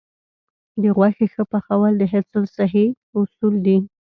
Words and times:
د 0.81 0.83
غوښې 0.95 1.25
ښه 1.33 1.43
پخول 1.51 1.93
د 1.97 2.03
حفظ 2.11 2.33
الصحې 2.41 2.85
اصول 3.19 3.55
دي. 3.65 3.77